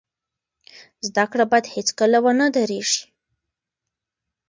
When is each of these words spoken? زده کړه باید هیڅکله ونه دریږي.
زده 1.07 1.25
کړه 1.31 1.45
باید 1.51 1.65
هیڅکله 1.75 2.17
ونه 2.23 2.45
دریږي. 2.55 3.01